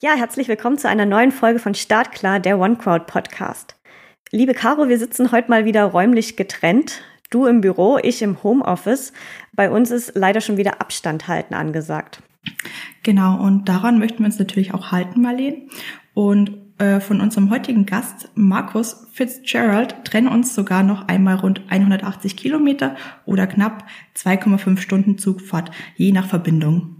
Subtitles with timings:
[0.00, 3.74] Ja, herzlich willkommen zu einer neuen Folge von Startklar, der OneCrowd Podcast.
[4.30, 7.02] Liebe Caro, wir sitzen heute mal wieder räumlich getrennt.
[7.30, 9.12] Du im Büro, ich im Homeoffice.
[9.56, 12.22] Bei uns ist leider schon wieder Abstand halten angesagt.
[13.02, 15.68] Genau, und daran möchten wir uns natürlich auch halten, Marleen.
[16.14, 22.36] Und äh, von unserem heutigen Gast, Markus Fitzgerald, trennen uns sogar noch einmal rund 180
[22.36, 22.94] Kilometer
[23.26, 23.84] oder knapp
[24.16, 26.97] 2,5 Stunden Zugfahrt, je nach Verbindung.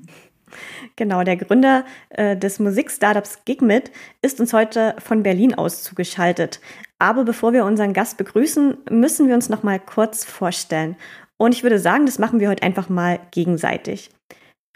[0.98, 6.61] Genau, der Gründer äh, des Musikstartups Gigmit ist uns heute von Berlin aus zugeschaltet.
[6.98, 10.96] Aber bevor wir unseren Gast begrüßen, müssen wir uns noch mal kurz vorstellen.
[11.37, 14.10] Und ich würde sagen, das machen wir heute einfach mal gegenseitig.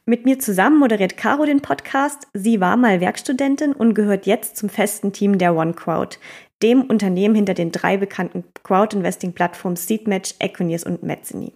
[0.05, 2.29] Mit mir zusammen moderiert Caro den Podcast.
[2.35, 6.21] Sie war mal Werkstudentin und gehört jetzt zum festen Team der OneCrowd,
[6.63, 11.53] dem Unternehmen hinter den drei bekannten Crowd-Investing-Plattformen Seedmatch, Equinius und Mezzini.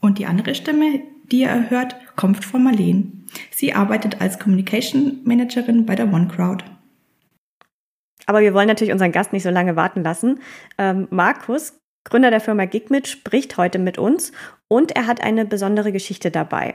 [0.00, 3.26] Und die andere Stimme, die ihr hört, kommt von Marleen.
[3.50, 6.64] Sie arbeitet als Communication Managerin bei der OneCrowd.
[8.26, 10.40] Aber wir wollen natürlich unseren Gast nicht so lange warten lassen.
[10.76, 14.32] Ähm, Markus, Gründer der Firma Gigmit, spricht heute mit uns
[14.68, 16.74] und er hat eine besondere Geschichte dabei.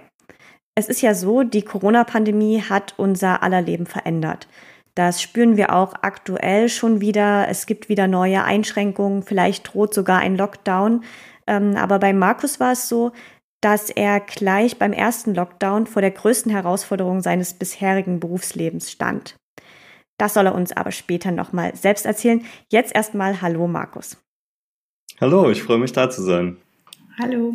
[0.76, 4.48] Es ist ja so, die Corona-Pandemie hat unser aller Leben verändert.
[4.96, 7.48] Das spüren wir auch aktuell schon wieder.
[7.48, 11.04] Es gibt wieder neue Einschränkungen, vielleicht droht sogar ein Lockdown.
[11.46, 13.12] Ähm, aber bei Markus war es so,
[13.64, 19.36] dass er gleich beim ersten Lockdown vor der größten Herausforderung seines bisherigen Berufslebens stand.
[20.18, 22.46] Das soll er uns aber später nochmal selbst erzählen.
[22.70, 24.18] Jetzt erstmal Hallo Markus.
[25.22, 26.58] Hallo, ich freue mich da zu sein.
[27.22, 27.52] Hallo.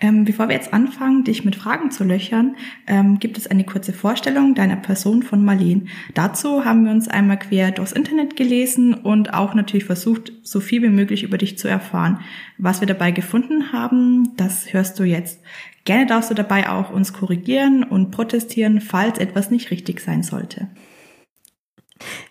[0.00, 2.54] Ähm, bevor wir jetzt anfangen, dich mit Fragen zu löchern,
[2.86, 5.88] ähm, gibt es eine kurze Vorstellung deiner Person von Marleen.
[6.14, 10.82] Dazu haben wir uns einmal quer durchs Internet gelesen und auch natürlich versucht, so viel
[10.82, 12.20] wie möglich über dich zu erfahren.
[12.58, 15.40] Was wir dabei gefunden haben, das hörst du jetzt.
[15.84, 20.68] Gerne darfst du dabei auch uns korrigieren und protestieren, falls etwas nicht richtig sein sollte.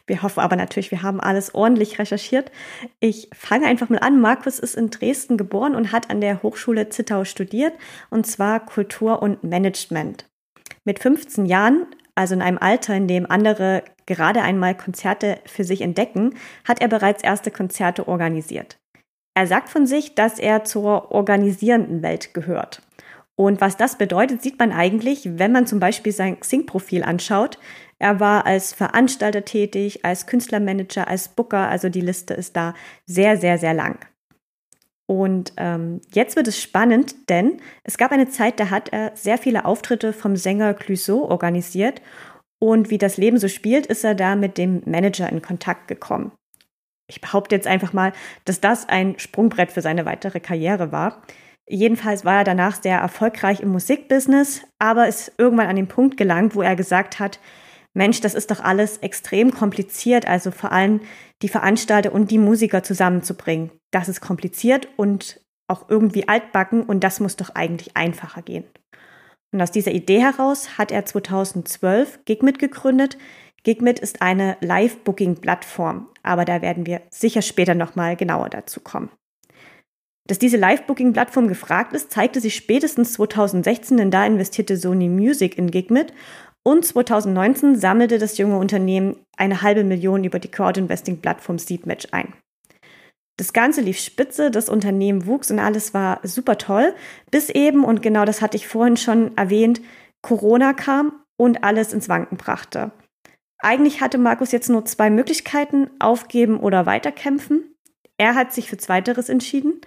[0.07, 2.51] Wir hoffen aber natürlich, wir haben alles ordentlich recherchiert.
[2.99, 4.21] Ich fange einfach mal an.
[4.21, 7.73] Markus ist in Dresden geboren und hat an der Hochschule Zittau studiert,
[8.09, 10.25] und zwar Kultur und Management.
[10.83, 15.81] Mit 15 Jahren, also in einem Alter, in dem andere gerade einmal Konzerte für sich
[15.81, 18.77] entdecken, hat er bereits erste Konzerte organisiert.
[19.33, 22.81] Er sagt von sich, dass er zur organisierenden Welt gehört.
[23.35, 27.57] Und was das bedeutet, sieht man eigentlich, wenn man zum Beispiel sein Xing-Profil anschaut.
[28.01, 32.73] Er war als Veranstalter tätig, als Künstlermanager, als Booker, also die Liste ist da
[33.05, 33.99] sehr, sehr, sehr lang.
[35.07, 39.37] Und ähm, jetzt wird es spannend, denn es gab eine Zeit, da hat er sehr
[39.37, 42.01] viele Auftritte vom Sänger Clouseau organisiert
[42.59, 46.31] und wie das Leben so spielt, ist er da mit dem Manager in Kontakt gekommen.
[47.07, 48.13] Ich behaupte jetzt einfach mal,
[48.45, 51.21] dass das ein Sprungbrett für seine weitere Karriere war.
[51.69, 56.55] Jedenfalls war er danach sehr erfolgreich im Musikbusiness, aber ist irgendwann an den Punkt gelangt,
[56.55, 57.39] wo er gesagt hat,
[57.93, 61.01] Mensch, das ist doch alles extrem kompliziert, also vor allem
[61.41, 63.71] die Veranstalter und die Musiker zusammenzubringen.
[63.91, 68.65] Das ist kompliziert und auch irgendwie altbacken und das muss doch eigentlich einfacher gehen.
[69.53, 73.17] Und aus dieser Idee heraus hat er 2012 Gigmit gegründet.
[73.63, 79.09] Gigmit ist eine Live-Booking-Plattform, aber da werden wir sicher später nochmal genauer dazu kommen.
[80.27, 85.69] Dass diese Live-Booking-Plattform gefragt ist, zeigte sich spätestens 2016, denn da investierte Sony Music in
[85.69, 86.13] Gigmit
[86.63, 92.33] und 2019 sammelte das junge Unternehmen eine halbe Million über die Crowd-Investing-Plattform Seedmatch ein.
[93.37, 96.93] Das Ganze lief spitze, das Unternehmen wuchs und alles war super toll,
[97.31, 99.81] bis eben, und genau das hatte ich vorhin schon erwähnt,
[100.21, 102.91] Corona kam und alles ins Wanken brachte.
[103.57, 107.75] Eigentlich hatte Markus jetzt nur zwei Möglichkeiten, aufgeben oder weiterkämpfen.
[108.17, 109.81] Er hat sich für Zweiteres entschieden,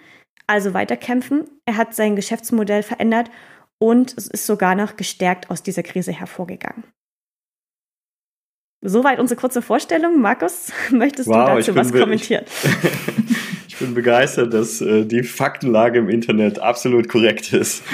[0.49, 1.44] also weiterkämpfen.
[1.65, 3.31] Er hat sein Geschäftsmodell verändert
[3.79, 6.85] und es ist sogar noch gestärkt aus dieser Krise hervorgegangen.
[8.87, 10.21] Soweit unsere kurze Vorstellung.
[10.21, 12.44] Markus, möchtest wow, du dazu was kommentieren?
[13.69, 17.82] ich bin begeistert, dass äh, die Faktenlage im Internet absolut korrekt ist.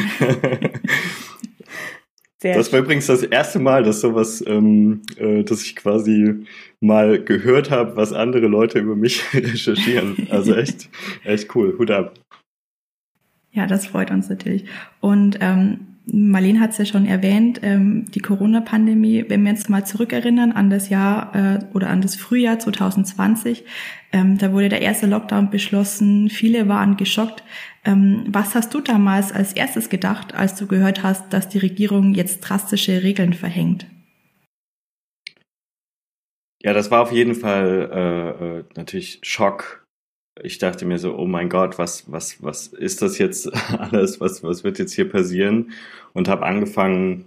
[2.42, 6.46] Sehr das war übrigens das erste Mal, dass sowas, ähm, äh, dass ich quasi
[6.80, 10.26] mal gehört habe, was andere Leute über mich recherchieren.
[10.30, 10.88] Also echt,
[11.24, 11.76] echt cool.
[11.78, 12.14] Hut ab.
[13.52, 14.64] Ja, das freut uns natürlich.
[15.00, 19.84] Und ähm, Marlene hat es ja schon erwähnt, ähm, die Corona-Pandemie, wenn wir uns mal
[19.84, 23.64] zurückerinnern an das Jahr äh, oder an das Frühjahr 2020,
[24.12, 27.44] ähm, da wurde der erste Lockdown beschlossen, viele waren geschockt.
[27.84, 32.14] Ähm, was hast du damals als erstes gedacht, als du gehört hast, dass die Regierung
[32.14, 33.86] jetzt drastische Regeln verhängt?
[36.62, 39.86] Ja, das war auf jeden Fall äh, äh natürlich Schock
[40.42, 44.20] ich dachte mir so, oh mein Gott, was, was, was ist das jetzt alles?
[44.20, 45.72] Was, was wird jetzt hier passieren?
[46.12, 47.26] Und habe angefangen,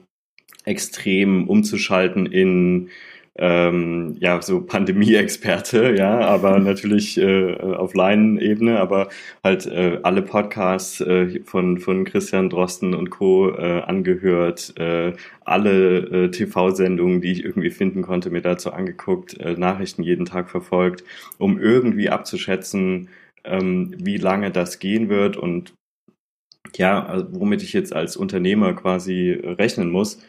[0.65, 2.89] extrem umzuschalten in
[3.35, 9.09] ähm, ja so Pandemie-Experte, ja, aber natürlich äh, auf Laienebene, aber
[9.43, 13.49] halt äh, alle Podcasts äh, von von Christian Drosten und Co.
[13.49, 15.13] Äh, angehört, äh,
[15.45, 20.49] alle äh, TV-Sendungen, die ich irgendwie finden konnte, mir dazu angeguckt, äh, Nachrichten jeden Tag
[20.49, 21.03] verfolgt,
[21.39, 23.09] um irgendwie abzuschätzen,
[23.43, 25.73] ähm, wie lange das gehen wird und
[26.75, 30.19] ja, also womit ich jetzt als Unternehmer quasi rechnen muss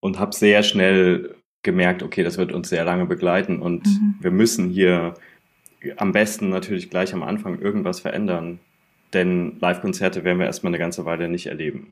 [0.00, 1.37] und habe sehr schnell
[1.68, 4.14] gemerkt, okay, das wird uns sehr lange begleiten und mhm.
[4.20, 5.12] wir müssen hier
[5.98, 8.58] am besten natürlich gleich am Anfang irgendwas verändern,
[9.12, 11.90] denn Live-Konzerte werden wir erstmal eine ganze Weile nicht erleben.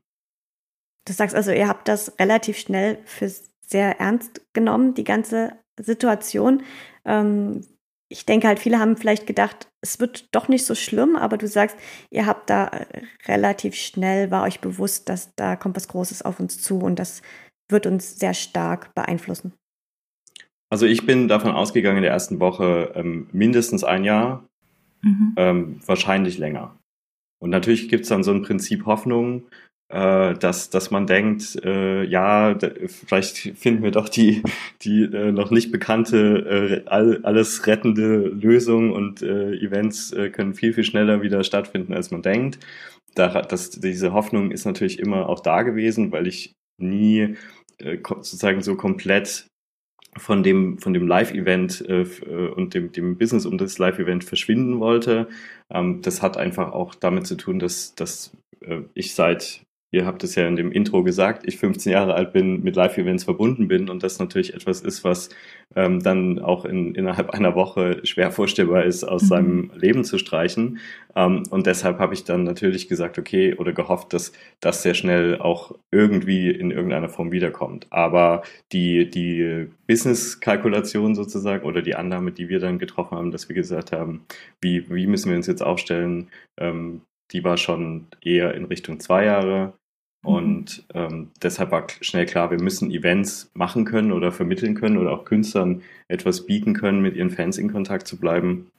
[1.06, 3.30] Du sagst also, ihr habt das relativ schnell für
[3.66, 6.62] sehr ernst genommen, die ganze Situation.
[7.04, 7.60] Ähm,
[8.08, 11.46] ich denke halt, viele haben vielleicht gedacht, es wird doch nicht so schlimm, aber du
[11.46, 11.76] sagst,
[12.10, 12.70] ihr habt da
[13.26, 17.20] relativ schnell, war euch bewusst, dass da kommt was Großes auf uns zu und das
[17.68, 19.52] wird uns sehr stark beeinflussen.
[20.70, 24.46] Also ich bin davon ausgegangen in der ersten Woche ähm, mindestens ein Jahr,
[25.02, 25.34] mhm.
[25.36, 26.76] ähm, wahrscheinlich länger.
[27.38, 29.44] Und natürlich gibt es dann so ein Prinzip Hoffnung,
[29.88, 32.58] äh, dass, dass man denkt, äh, ja,
[32.88, 34.42] vielleicht finden wir doch die,
[34.82, 40.54] die äh, noch nicht bekannte, äh, all, alles rettende Lösung und äh, Events äh, können
[40.54, 42.58] viel, viel schneller wieder stattfinden, als man denkt.
[43.14, 47.36] Da, das, diese Hoffnung ist natürlich immer auch da gewesen, weil ich nie
[48.02, 49.46] sozusagen so komplett
[50.18, 54.80] von dem, von dem Live-Event äh, äh, und dem, dem Business um das Live-Event verschwinden
[54.80, 55.28] wollte.
[55.70, 59.65] Ähm, das hat einfach auch damit zu tun, dass, dass äh, ich seit
[59.96, 63.24] ihr habt es ja in dem Intro gesagt, ich 15 Jahre alt bin, mit Live-Events
[63.24, 65.30] verbunden bin und das natürlich etwas ist, was
[65.74, 69.26] ähm, dann auch in, innerhalb einer Woche schwer vorstellbar ist, aus mhm.
[69.26, 70.78] seinem Leben zu streichen.
[71.16, 75.38] Ähm, und deshalb habe ich dann natürlich gesagt, okay, oder gehofft, dass das sehr schnell
[75.40, 77.86] auch irgendwie in irgendeiner Form wiederkommt.
[77.88, 83.56] Aber die, die Business-Kalkulation sozusagen oder die Annahme, die wir dann getroffen haben, dass wir
[83.56, 84.26] gesagt haben,
[84.60, 86.28] wie, wie müssen wir uns jetzt aufstellen,
[86.58, 87.00] ähm,
[87.32, 89.74] die war schon eher in Richtung zwei Jahre.
[90.26, 90.34] Mhm.
[90.34, 95.12] Und ähm, deshalb war schnell klar, wir müssen Events machen können oder vermitteln können oder
[95.12, 98.70] auch Künstlern etwas bieten können, mit ihren Fans in Kontakt zu bleiben.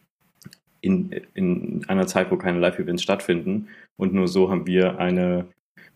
[0.82, 3.68] In, in einer Zeit, wo keine Live-Events stattfinden.
[3.98, 5.48] Und nur so haben wir eine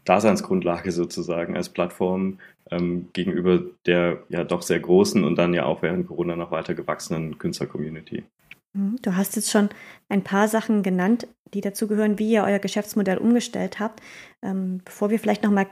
[0.05, 2.39] Daseinsgrundlage sozusagen als Plattform
[2.71, 6.73] ähm, gegenüber der ja doch sehr großen und dann ja auch während Corona noch weiter
[6.73, 8.23] gewachsenen Künstler-Community.
[8.73, 8.97] Mhm.
[9.01, 9.69] Du hast jetzt schon
[10.09, 14.01] ein paar Sachen genannt, die dazugehören, wie ihr euer Geschäftsmodell umgestellt habt.
[14.41, 15.67] Ähm, bevor wir vielleicht noch mal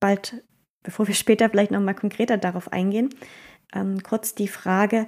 [0.00, 0.44] bald,
[0.82, 3.10] bevor wir später vielleicht noch mal konkreter darauf eingehen,
[3.74, 5.06] ähm, kurz die Frage: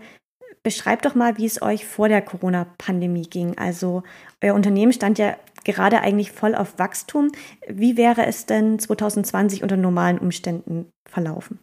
[0.63, 3.57] Beschreibt doch mal, wie es euch vor der Corona-Pandemie ging.
[3.57, 4.03] Also
[4.43, 7.31] euer Unternehmen stand ja gerade eigentlich voll auf Wachstum.
[7.69, 11.61] Wie wäre es denn 2020 unter normalen Umständen verlaufen?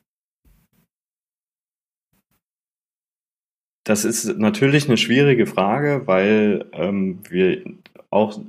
[3.83, 7.63] Das ist natürlich eine schwierige Frage, weil ähm, wir
[8.09, 8.39] auch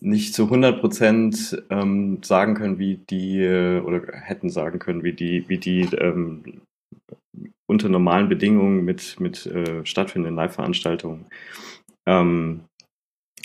[0.00, 5.12] nicht zu 100 Prozent ähm, sagen können, wie die äh, oder hätten sagen können, wie
[5.12, 6.60] die, wie die ähm,
[7.66, 11.26] unter normalen Bedingungen mit, mit äh, stattfindenden Live-Veranstaltungen.
[12.06, 12.60] Ähm,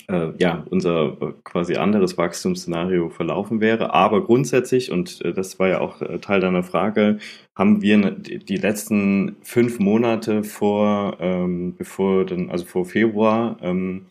[0.08, 3.94] äh, ja, unser äh, quasi anderes Wachstumsszenario verlaufen wäre.
[3.94, 7.18] Aber grundsätzlich, und äh, das war ja auch äh, Teil deiner Frage,
[7.56, 14.06] haben wir ne, die letzten fünf Monate vor, ähm, bevor dann, also vor Februar, ähm,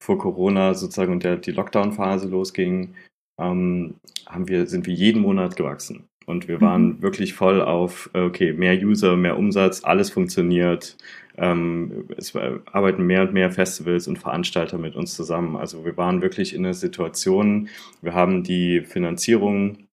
[0.00, 2.94] vor Corona sozusagen und der, die Lockdown-Phase losging,
[3.40, 3.94] ähm,
[4.26, 6.08] haben wir, sind wir jeden Monat gewachsen.
[6.26, 7.02] Und wir waren mhm.
[7.02, 10.96] wirklich voll auf, okay, mehr User, mehr Umsatz, alles funktioniert.
[11.36, 15.56] Ähm, es arbeiten mehr und mehr Festivals und Veranstalter mit uns zusammen.
[15.56, 17.68] Also wir waren wirklich in einer Situation,
[18.02, 19.86] wir haben die Finanzierung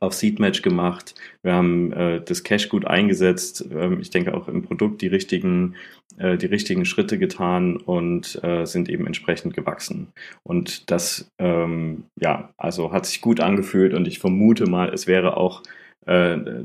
[0.00, 1.14] auf Seedmatch gemacht.
[1.42, 3.66] Wir haben äh, das Cash gut eingesetzt.
[3.72, 5.74] Ähm, ich denke auch im Produkt die richtigen,
[6.18, 10.08] äh, die richtigen Schritte getan und äh, sind eben entsprechend gewachsen.
[10.42, 15.36] Und das, ähm, ja, also hat sich gut angefühlt und ich vermute mal, es wäre
[15.36, 15.62] auch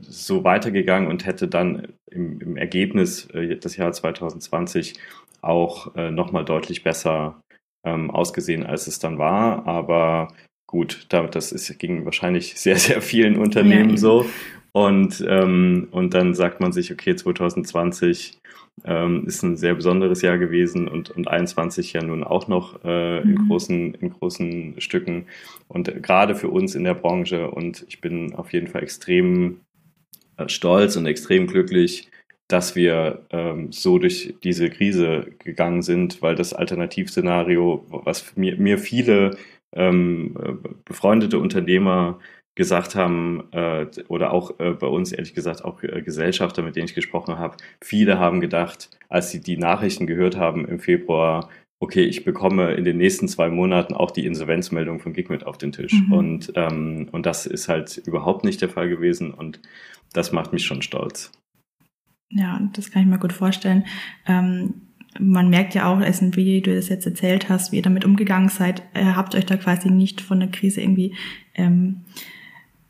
[0.01, 4.99] so weitergegangen und hätte dann im, im Ergebnis äh, des Jahr 2020
[5.41, 7.41] auch äh, nochmal deutlich besser
[7.83, 9.65] ähm, ausgesehen, als es dann war.
[9.67, 10.27] Aber
[10.71, 13.97] gut, das ist, ging wahrscheinlich sehr, sehr vielen Unternehmen ja.
[13.97, 14.25] so.
[14.73, 18.39] Und, ähm, und dann sagt man sich, okay, 2020
[18.85, 23.19] ähm, ist ein sehr besonderes Jahr gewesen und, und 21 ja nun auch noch äh,
[23.19, 23.29] mhm.
[23.29, 25.27] in, großen, in großen Stücken.
[25.67, 29.59] Und äh, gerade für uns in der Branche und ich bin auf jeden Fall extrem
[30.37, 32.09] äh, stolz und extrem glücklich,
[32.47, 38.77] dass wir ähm, so durch diese Krise gegangen sind, weil das Alternativszenario, was mir, mir
[38.77, 39.37] viele
[39.73, 40.35] ähm,
[40.85, 42.19] befreundete Unternehmer
[42.55, 46.85] gesagt haben, äh, oder auch äh, bei uns ehrlich gesagt auch äh, Gesellschafter, mit denen
[46.85, 51.49] ich gesprochen habe, viele haben gedacht, als sie die Nachrichten gehört haben im Februar,
[51.79, 55.71] okay, ich bekomme in den nächsten zwei Monaten auch die Insolvenzmeldung von Gigmit auf den
[55.71, 55.93] Tisch.
[55.93, 56.13] Mhm.
[56.13, 59.61] Und, ähm, und das ist halt überhaupt nicht der Fall gewesen und
[60.13, 61.31] das macht mich schon stolz.
[62.29, 63.85] Ja, das kann ich mir gut vorstellen.
[64.27, 68.05] Ähm, man merkt ja auch, als wie du das jetzt erzählt hast, wie ihr damit
[68.05, 71.15] umgegangen seid, äh, habt euch da quasi nicht von der Krise irgendwie
[71.55, 72.01] ähm,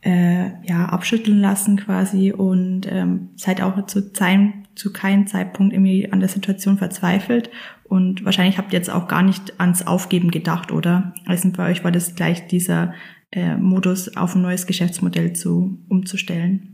[0.02, 6.12] äh, ja abschütteln lassen quasi und ähm, seid auch zu, sein, zu keinem Zeitpunkt irgendwie
[6.12, 7.50] an der Situation verzweifelt
[7.84, 11.14] und wahrscheinlich habt ihr jetzt auch gar nicht ans Aufgeben gedacht, oder?
[11.26, 12.94] Also bei euch war das gleich dieser
[13.32, 16.71] äh, Modus, auf ein neues Geschäftsmodell zu umzustellen.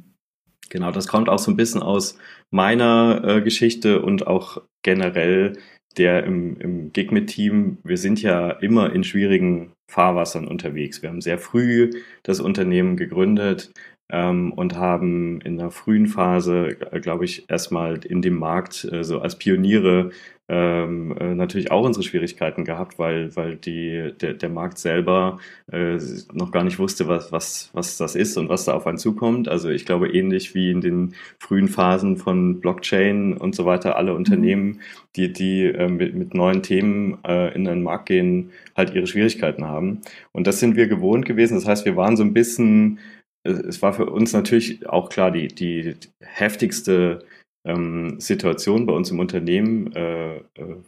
[0.77, 2.19] Genau, das kommt auch so ein bisschen aus
[2.51, 5.53] meiner äh, Geschichte und auch generell
[5.97, 7.79] der im, im Gigmit-Team.
[7.83, 11.01] Wir sind ja immer in schwierigen Fahrwassern unterwegs.
[11.01, 11.89] Wir haben sehr früh
[12.21, 13.71] das Unternehmen gegründet
[14.09, 19.19] ähm, und haben in der frühen Phase, glaube ich, erstmal in dem Markt äh, so
[19.19, 20.11] als Pioniere
[20.49, 25.39] ähm, äh, natürlich auch unsere Schwierigkeiten gehabt, weil, weil die, der, der Markt selber
[25.71, 25.97] äh,
[26.31, 29.49] noch gar nicht wusste, was, was, was das ist und was da auf einen zukommt.
[29.49, 34.13] Also ich glaube, ähnlich wie in den frühen Phasen von Blockchain und so weiter, alle
[34.13, 34.79] Unternehmen,
[35.17, 39.65] die, die äh, mit, mit neuen Themen äh, in den Markt gehen, halt ihre Schwierigkeiten
[39.65, 39.99] haben.
[40.31, 41.55] Und das sind wir gewohnt gewesen.
[41.55, 43.16] Das heißt, wir waren so ein bisschen, äh,
[43.47, 47.23] es war für uns natürlich auch klar, die, die heftigste
[47.65, 50.41] ähm, Situation bei uns im Unternehmen äh, äh,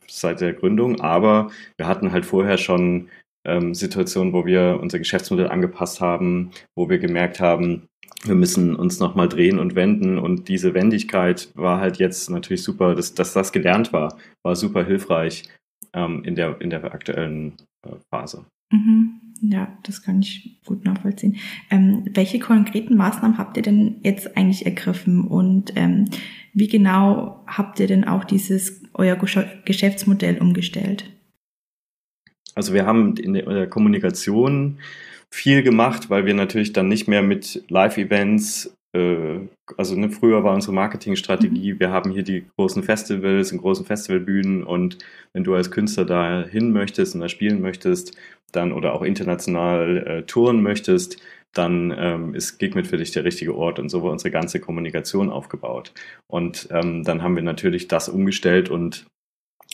[0.07, 3.09] seit der Gründung, aber wir hatten halt vorher schon
[3.45, 7.87] ähm, Situationen, wo wir unser Geschäftsmodell angepasst haben, wo wir gemerkt haben,
[8.23, 12.95] wir müssen uns nochmal drehen und wenden und diese Wendigkeit war halt jetzt natürlich super,
[12.95, 15.43] dass, dass das gelernt war, war super hilfreich
[15.93, 17.53] ähm, in, der, in der aktuellen
[17.87, 18.45] äh, Phase.
[18.71, 19.28] Mhm.
[19.41, 21.37] Ja, das kann ich gut nachvollziehen.
[21.69, 26.05] Ähm, welche konkreten Maßnahmen habt ihr denn jetzt eigentlich ergriffen und ähm,
[26.53, 29.15] wie genau habt ihr denn auch dieses euer
[29.65, 31.05] Geschäftsmodell umgestellt?
[32.55, 34.79] Also wir haben in der Kommunikation
[35.31, 40.73] viel gemacht, weil wir natürlich dann nicht mehr mit Live-Events also ne, früher war unsere
[40.73, 41.79] Marketingstrategie, mhm.
[41.79, 44.97] wir haben hier die großen Festivals und großen Festivalbühnen und
[45.33, 48.17] wenn du als Künstler da hin möchtest und da spielen möchtest,
[48.51, 51.21] dann oder auch international äh, touren möchtest,
[51.53, 53.79] dann ähm, ist Gigmit für dich der richtige Ort.
[53.79, 55.93] Und so war unsere ganze Kommunikation aufgebaut.
[56.27, 59.07] Und ähm, dann haben wir natürlich das umgestellt und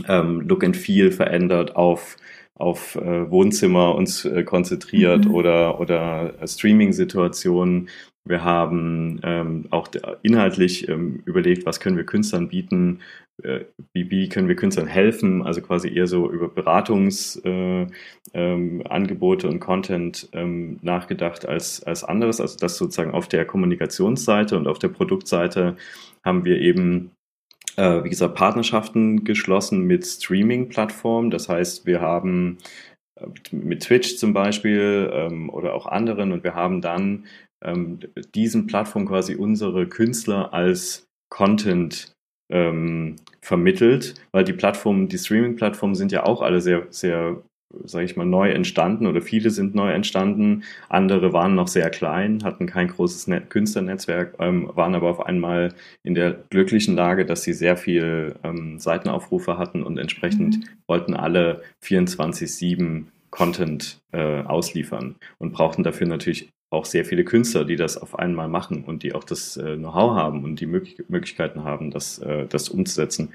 [0.08, 2.18] ähm, Look and Feel verändert auf
[2.58, 5.36] auf äh, Wohnzimmer uns äh, konzentriert mhm.
[5.36, 7.90] oder oder äh, Streaming-Situationen.
[8.28, 9.88] Wir haben ähm, auch
[10.24, 13.02] inhaltlich ähm, überlegt, was können wir Künstlern bieten,
[13.44, 13.62] äh,
[13.94, 17.88] wie, wie können wir Künstlern helfen, also quasi eher so über Beratungsangebote
[18.34, 22.42] äh, ähm, und Content ähm, nachgedacht als, als anderes.
[22.42, 25.78] Also das sozusagen auf der Kommunikationsseite und auf der Produktseite
[26.24, 27.12] haben wir eben
[27.78, 31.30] äh, wie gesagt, Partnerschaften geschlossen mit Streaming-Plattformen.
[31.30, 32.58] Das heißt, wir haben
[33.16, 37.26] äh, mit Twitch zum Beispiel ähm, oder auch anderen und wir haben dann
[37.64, 38.00] ähm,
[38.34, 42.16] diesen Plattformen quasi unsere Künstler als Content
[42.52, 47.42] ähm, vermittelt, weil die Plattformen, die Streaming-Plattformen sind ja auch alle sehr, sehr,
[47.84, 50.64] sage ich mal, neu entstanden oder viele sind neu entstanden.
[50.90, 55.74] Andere waren noch sehr klein, hatten kein großes Net Künstlernetzwerk, ähm, waren aber auf einmal
[56.04, 60.64] in der glücklichen Lage, dass sie sehr viel ähm, Seitenaufrufe hatten und entsprechend mhm.
[60.88, 67.76] wollten alle 24-7 Content äh, ausliefern und brauchten dafür natürlich auch sehr viele Künstler, die
[67.76, 71.64] das auf einmal machen und die auch das äh, Know-how haben und die Mög Möglichkeiten
[71.64, 73.34] haben, das, äh, das umzusetzen.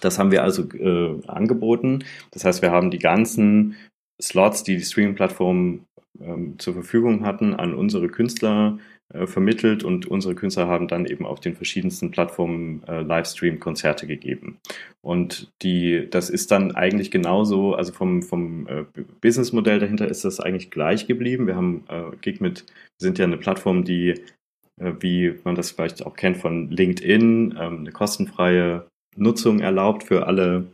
[0.00, 2.04] Das haben wir also äh, angeboten.
[2.30, 3.76] Das heißt, wir haben die ganzen
[4.20, 5.86] Slots, die die Streaming-Plattformen
[6.20, 8.78] ähm, zur Verfügung hatten, an unsere Künstler
[9.12, 14.58] äh, vermittelt und unsere Künstler haben dann eben auf den verschiedensten Plattformen äh, Livestream-Konzerte gegeben.
[15.00, 18.84] Und die, das ist dann eigentlich genauso, also vom, vom äh,
[19.20, 21.46] Businessmodell dahinter ist das eigentlich gleich geblieben.
[21.46, 22.66] Wir haben äh, Gigmit,
[22.98, 24.10] sind ja eine Plattform, die,
[24.80, 30.26] äh, wie man das vielleicht auch kennt von LinkedIn, ähm, eine kostenfreie Nutzung erlaubt für
[30.26, 30.66] alle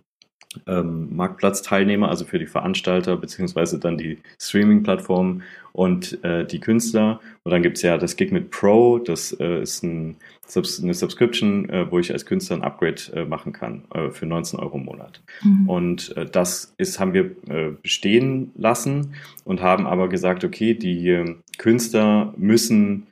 [0.66, 5.42] ähm, Marktplatzteilnehmer, also für die Veranstalter beziehungsweise dann die Streaming-Plattformen
[5.72, 7.20] und äh, die Künstler.
[7.42, 10.16] Und dann gibt's ja das Gig mit Pro, das äh, ist ein,
[10.54, 14.58] eine Subscription, äh, wo ich als Künstler ein Upgrade äh, machen kann äh, für 19
[14.60, 15.22] Euro im Monat.
[15.42, 15.68] Mhm.
[15.68, 21.08] Und äh, das ist, haben wir äh, bestehen lassen und haben aber gesagt, okay, die
[21.08, 23.06] äh, Künstler müssen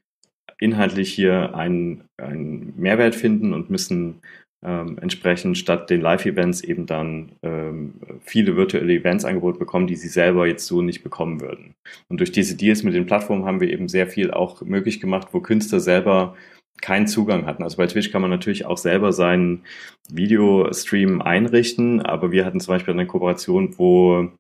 [0.59, 4.21] inhaltlich hier einen, einen Mehrwert finden und müssen
[4.65, 10.09] ähm, entsprechend statt den Live-Events eben dann ähm, viele virtuelle Events angeboten bekommen, die sie
[10.09, 11.75] selber jetzt so nicht bekommen würden.
[12.09, 15.29] Und durch diese Deals mit den Plattformen haben wir eben sehr viel auch möglich gemacht,
[15.33, 16.37] wo Künstler selber
[16.81, 17.63] keinen Zugang hatten.
[17.63, 19.65] Also bei Twitch kann man natürlich auch selber seinen
[20.11, 24.31] Videostream einrichten, aber wir hatten zum Beispiel eine Kooperation, wo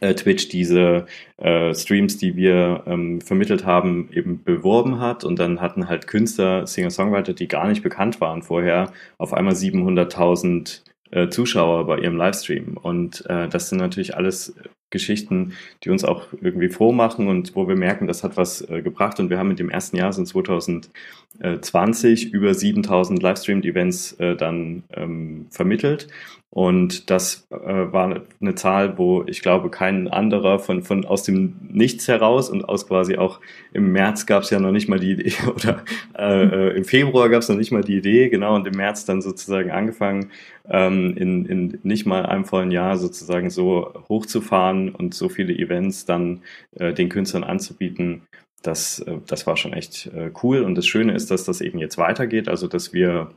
[0.00, 5.88] Twitch diese äh, Streams, die wir ähm, vermittelt haben, eben beworben hat und dann hatten
[5.88, 10.80] halt Künstler, Singer-Songwriter, die gar nicht bekannt waren vorher, auf einmal 700.000
[11.10, 14.54] äh, Zuschauer bei ihrem Livestream und äh, das sind natürlich alles
[14.90, 15.54] Geschichten,
[15.84, 19.20] die uns auch irgendwie froh machen und wo wir merken, das hat was äh, gebracht.
[19.20, 25.46] Und wir haben in dem ersten Jahr, so 2020, über 7000 Livestream-Events äh, dann ähm,
[25.50, 26.08] vermittelt.
[26.52, 27.56] Und das äh,
[27.92, 32.64] war eine Zahl, wo ich glaube, kein anderer von, von aus dem Nichts heraus und
[32.64, 33.40] aus quasi auch
[33.72, 35.84] im März gab es ja noch nicht mal die Idee oder
[36.18, 39.04] äh, äh im Februar gab es noch nicht mal die Idee, genau, und im März
[39.04, 40.32] dann sozusagen angefangen,
[40.68, 46.04] ähm, in, in nicht mal einem vollen Jahr sozusagen so hochzufahren und so viele Events
[46.04, 46.42] dann
[46.72, 48.22] äh, den Künstlern anzubieten.
[48.62, 50.62] Das, äh, das war schon echt äh, cool.
[50.62, 53.30] Und das Schöne ist, dass das eben jetzt weitergeht, also dass wir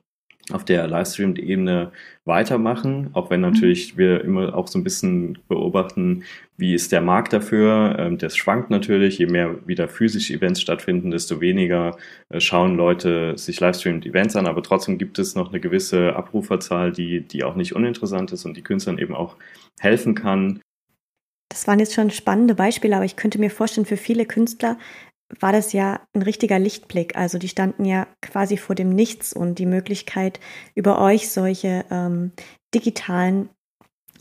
[0.51, 1.91] auf der Livestream-Ebene
[2.25, 3.51] weitermachen, auch wenn mhm.
[3.51, 6.23] natürlich wir immer auch so ein bisschen beobachten,
[6.57, 7.95] wie ist der Markt dafür.
[7.97, 11.97] Ähm, das schwankt natürlich, je mehr wieder physische Events stattfinden, desto weniger
[12.29, 17.21] äh, schauen Leute sich Livestream-Events an, aber trotzdem gibt es noch eine gewisse Abruferzahl, die,
[17.21, 19.37] die auch nicht uninteressant ist und die Künstlern eben auch
[19.79, 20.59] helfen kann.
[21.49, 24.77] Das waren jetzt schon spannende Beispiele, aber ich könnte mir vorstellen, für viele Künstler
[25.39, 27.15] war das ja ein richtiger Lichtblick.
[27.15, 30.39] Also die standen ja quasi vor dem Nichts und die Möglichkeit,
[30.75, 32.31] über euch solche ähm,
[32.73, 33.49] digitalen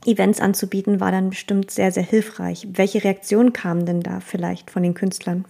[0.05, 2.67] Events anzubieten, war dann bestimmt sehr, sehr hilfreich.
[2.73, 5.45] Welche Reaktionen kamen denn da vielleicht von den Künstlern?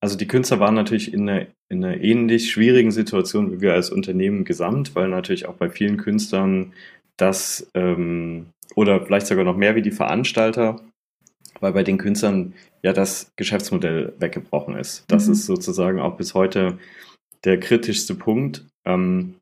[0.00, 3.90] Also die Künstler waren natürlich in einer, in einer ähnlich schwierigen Situation wie wir als
[3.90, 6.72] Unternehmen gesamt, weil natürlich auch bei vielen Künstlern
[7.16, 10.80] das ähm, oder vielleicht sogar noch mehr wie die Veranstalter
[11.62, 15.04] weil bei den Künstlern ja das Geschäftsmodell weggebrochen ist.
[15.08, 15.32] Das mhm.
[15.32, 16.78] ist sozusagen auch bis heute
[17.44, 18.66] der kritischste Punkt.
[18.84, 19.36] Ähm,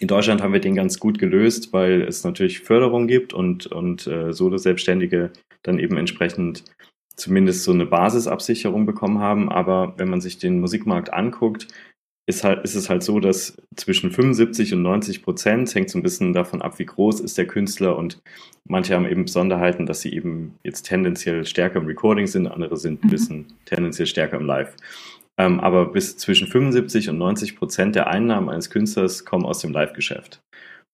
[0.00, 4.06] in Deutschland haben wir den ganz gut gelöst, weil es natürlich Förderung gibt und, und
[4.06, 5.30] äh, Solo-Selbstständige
[5.62, 6.64] dann eben entsprechend
[7.16, 9.48] zumindest so eine Basisabsicherung bekommen haben.
[9.48, 11.68] Aber wenn man sich den Musikmarkt anguckt,
[12.26, 16.02] ist, halt, ist es halt so, dass zwischen 75 und 90 Prozent, hängt so ein
[16.02, 18.22] bisschen davon ab, wie groß ist der Künstler und
[18.64, 23.02] manche haben eben Besonderheiten, dass sie eben jetzt tendenziell stärker im Recording sind, andere sind
[23.02, 23.10] ein mhm.
[23.10, 24.74] bisschen tendenziell stärker im Live.
[25.36, 29.72] Ähm, aber bis zwischen 75 und 90 Prozent der Einnahmen eines Künstlers kommen aus dem
[29.72, 30.40] Live-Geschäft.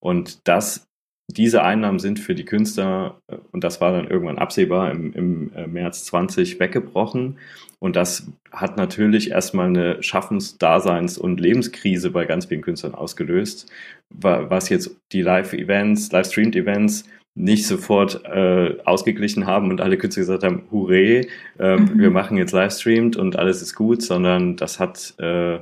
[0.01, 0.90] Und das
[1.37, 5.53] diese Einnahmen sind für die Künstler, äh, und das war dann irgendwann absehbar, im, im
[5.55, 7.39] äh, März 20 weggebrochen.
[7.79, 13.71] Und das hat natürlich erstmal eine Schaffensdaseins- und Lebenskrise bei ganz vielen Künstlern ausgelöst,
[14.11, 20.65] was jetzt die Live-Events, Live-Streamed-Events nicht sofort äh, ausgeglichen haben und alle Künstler gesagt haben,
[20.71, 21.99] hurray, äh, mhm.
[21.99, 25.61] wir machen jetzt Livestreamed und alles ist gut, sondern das hat äh,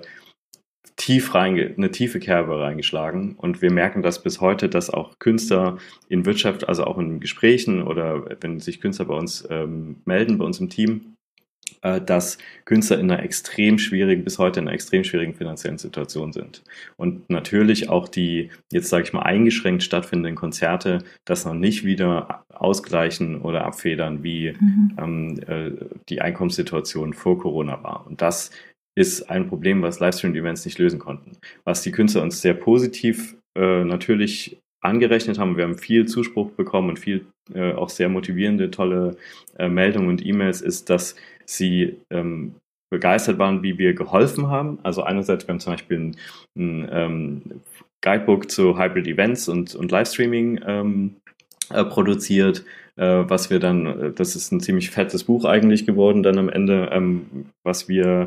[0.98, 3.34] tief reinge eine tiefe Kerbe reingeschlagen.
[3.36, 7.82] Und wir merken das bis heute, dass auch Künstler in Wirtschaft, also auch in Gesprächen
[7.82, 11.14] oder wenn sich Künstler bei uns ähm, melden, bei uns im Team,
[11.82, 16.32] äh, dass Künstler in einer extrem schwierigen, bis heute in einer extrem schwierigen finanziellen Situation
[16.32, 16.64] sind.
[16.96, 22.44] Und natürlich auch die, jetzt sage ich mal, eingeschränkt stattfindenden Konzerte das noch nicht wieder
[22.48, 24.96] ausgleichen oder abfedern, wie mhm.
[24.98, 25.70] ähm, äh,
[26.08, 28.04] die Einkommenssituation vor Corona war.
[28.06, 28.50] Und das
[28.98, 31.38] ist ein Problem, was Livestream-Events nicht lösen konnten.
[31.64, 35.56] Was die Künstler uns sehr positiv äh, natürlich angerechnet haben.
[35.56, 39.16] Wir haben viel Zuspruch bekommen und viel äh, auch sehr motivierende, tolle
[39.56, 41.14] äh, Meldungen und E-Mails, ist, dass
[41.46, 42.54] sie ähm,
[42.90, 44.78] begeistert waren, wie wir geholfen haben.
[44.82, 46.16] Also einerseits, wir haben zum Beispiel ein,
[46.56, 47.42] ein ähm,
[48.00, 51.16] Guidebook zu Hybrid Events und, und Livestreaming ähm,
[51.70, 52.64] äh, produziert,
[52.96, 56.48] äh, was wir dann, äh, das ist ein ziemlich fettes Buch eigentlich geworden, dann am
[56.48, 58.26] Ende, ähm, was wir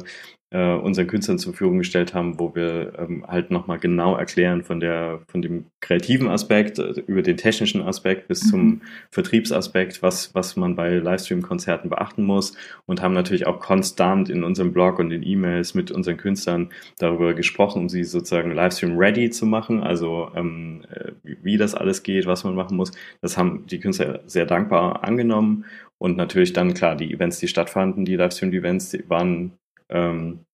[0.52, 4.82] äh, unseren Künstlern zur Verfügung gestellt haben, wo wir ähm, halt nochmal genau erklären von
[4.82, 8.50] der, von dem kreativen Aspekt äh, über den technischen Aspekt bis mhm.
[8.50, 12.54] zum Vertriebsaspekt, was, was man bei Livestream-Konzerten beachten muss
[12.86, 17.34] und haben natürlich auch konstant in unserem Blog und in E-Mails mit unseren Künstlern darüber
[17.34, 22.44] gesprochen, um sie sozusagen Livestream-ready zu machen, also ähm, äh, wie das alles geht, was
[22.44, 22.92] man machen muss.
[23.22, 25.64] Das haben die Künstler sehr dankbar angenommen
[25.98, 29.54] und natürlich dann, klar, die Events, die stattfanden, die Livestream-Events, die waren
[29.92, 30.46] ähm,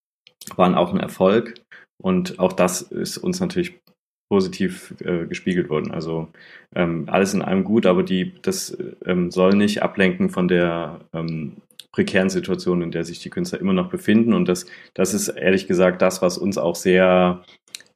[0.56, 1.56] waren auch ein Erfolg.
[2.02, 3.80] Und auch das ist uns natürlich
[4.30, 5.91] positiv äh, gespiegelt worden.
[5.91, 6.28] Also
[6.76, 11.58] ähm, alles in allem gut, aber die, das ähm, soll nicht ablenken von der ähm,
[11.91, 14.34] prekären Situation, in der sich die Künstler immer noch befinden.
[14.34, 17.43] Und das, das ist ehrlich gesagt das, was uns auch sehr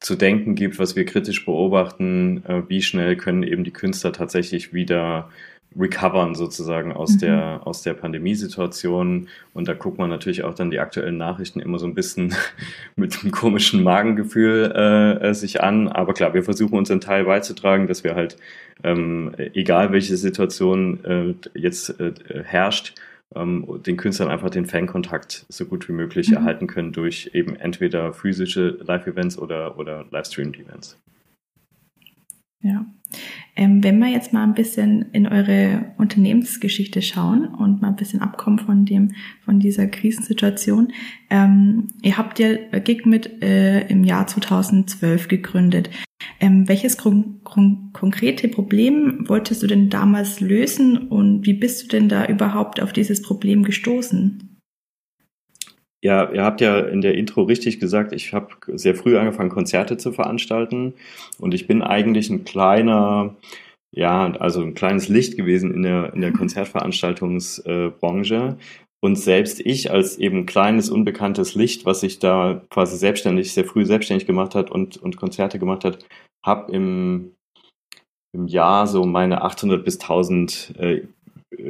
[0.00, 4.72] zu denken gibt, was wir kritisch beobachten, äh, wie schnell können eben die Künstler tatsächlich
[4.72, 5.30] wieder
[5.78, 7.18] recovern sozusagen aus mhm.
[7.18, 11.78] der aus der Pandemiesituation und da guckt man natürlich auch dann die aktuellen Nachrichten immer
[11.78, 12.34] so ein bisschen
[12.96, 17.86] mit einem komischen Magengefühl äh, äh, sich an aber klar wir versuchen unseren Teil beizutragen
[17.86, 18.36] dass wir halt
[18.84, 22.12] ähm, egal welche Situation äh, jetzt äh,
[22.44, 22.94] herrscht
[23.34, 26.36] ähm, den Künstlern einfach den Fankontakt so gut wie möglich mhm.
[26.36, 30.98] erhalten können durch eben entweder physische Live-Events oder oder Livestreamed-Events
[32.62, 32.86] ja.
[33.54, 38.22] Ähm, wenn wir jetzt mal ein bisschen in eure Unternehmensgeschichte schauen und mal ein bisschen
[38.22, 39.12] abkommen von dem,
[39.44, 40.92] von dieser Krisensituation.
[41.28, 45.90] Ähm, ihr habt ja Gigmit äh, im Jahr 2012 gegründet.
[46.40, 51.88] Ähm, welches kon kon konkrete Problem wolltest du denn damals lösen und wie bist du
[51.88, 54.51] denn da überhaupt auf dieses Problem gestoßen?
[56.04, 59.96] Ja, ihr habt ja in der Intro richtig gesagt, ich habe sehr früh angefangen, Konzerte
[59.96, 60.94] zu veranstalten
[61.38, 63.36] und ich bin eigentlich ein kleiner,
[63.94, 68.56] ja, also ein kleines Licht gewesen in der, in der Konzertveranstaltungsbranche.
[69.04, 73.84] Und selbst ich als eben kleines, unbekanntes Licht, was sich da quasi selbstständig, sehr früh
[73.84, 76.04] selbstständig gemacht hat und, und Konzerte gemacht hat,
[76.44, 77.36] habe im,
[78.32, 81.02] im Jahr so meine 800 bis 1000 äh,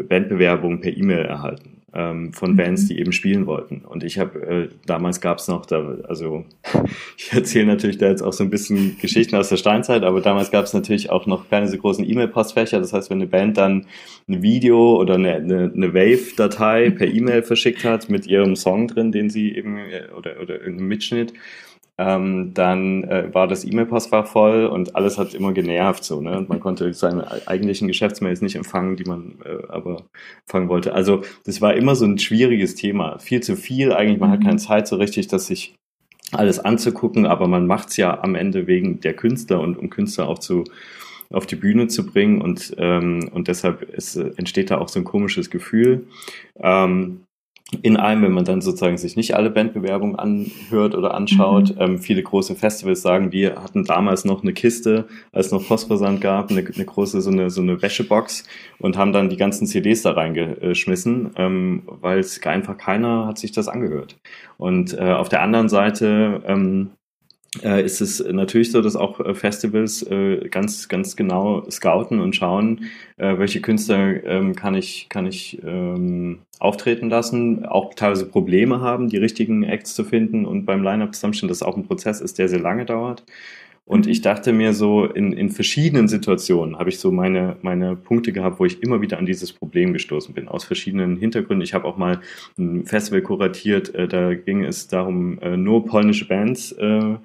[0.05, 2.57] Bandbewerbungen per E-Mail erhalten ähm, von mhm.
[2.57, 3.83] Bands, die eben spielen wollten.
[3.85, 6.44] Und ich habe, äh, damals gab es noch, da, also
[7.16, 10.50] ich erzähle natürlich da jetzt auch so ein bisschen Geschichten aus der Steinzeit, aber damals
[10.50, 12.81] gab es natürlich auch noch keine so großen E-Mail-Postfächer.
[12.81, 13.87] Das heißt, wenn eine Band dann
[14.28, 19.12] ein Video oder eine, eine, eine Wave-Datei per E-Mail verschickt hat mit ihrem Song drin,
[19.12, 21.35] den sie eben, äh, oder, oder irgendeinem Mitschnitt,
[21.98, 26.38] ähm, dann äh, war das E-Mail-Postfach voll und alles hat immer genervt so, ne?
[26.38, 30.05] Und man konnte seine eigentlichen Geschäftsmails nicht empfangen, die man äh, aber
[30.46, 30.94] empfangen wollte.
[30.94, 33.18] Also das war immer so ein schwieriges Thema.
[33.18, 34.35] Viel zu viel, eigentlich, man mhm.
[34.35, 35.74] hat keine Zeit so richtig, das sich
[36.33, 40.38] alles anzugucken, aber man macht's ja am Ende wegen der Künstler und um Künstler auch
[40.38, 40.64] zu
[41.31, 45.00] auf die Bühne zu bringen und ähm, und deshalb ist, äh, entsteht da auch so
[45.00, 46.07] ein komisches Gefühl.
[46.57, 47.24] Ähm,
[47.80, 51.74] in einem, wenn man dann sozusagen sich nicht alle Bandbewerbungen anhört oder anschaut.
[51.74, 51.80] Mhm.
[51.80, 56.20] Ähm, viele große Festivals sagen, wir hatten damals noch eine Kiste, als es noch Postversand
[56.20, 58.44] gab, eine, eine, große so eine, so eine Wäschebox
[58.78, 63.52] und haben dann die ganzen CDs da reingeschmissen, ähm, weil es einfach keiner hat sich
[63.52, 64.18] das angehört.
[64.58, 66.90] Und äh, auf der anderen Seite ähm,
[67.62, 72.35] äh, ist es natürlich so, dass auch äh, Festivals äh, ganz, ganz genau scouten und
[72.35, 72.87] schauen,
[73.19, 79.09] äh, welche Künstler ähm, kann ich, kann ich ähm, auftreten lassen, auch teilweise Probleme haben,
[79.09, 82.61] die richtigen Acts zu finden und beim Line-Up-Zusammenstellen das auch ein Prozess ist, der sehr
[82.61, 83.25] lange dauert.
[83.85, 88.33] Und ich dachte mir so, in, in verschiedenen Situationen habe ich so meine, meine Punkte
[88.33, 91.64] gehabt, wo ich immer wieder an dieses Problem gestoßen bin, aus verschiedenen Hintergründen.
[91.64, 92.21] Ich habe auch mal
[92.59, 97.16] ein Festival kuratiert, äh, da ging es darum, äh, nur polnische Bands äh,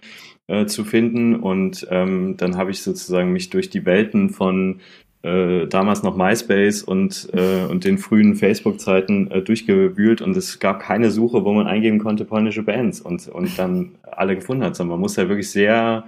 [0.48, 1.36] äh, zu finden.
[1.36, 4.80] Und ähm, dann habe ich sozusagen mich durch die Welten von
[5.22, 10.80] äh, damals noch MySpace und, äh, und den frühen Facebook-Zeiten äh, durchgewühlt und es gab
[10.80, 14.92] keine Suche, wo man eingeben konnte polnische Bands und, und dann alle gefunden hat, sondern
[14.92, 16.06] man muss ja wirklich sehr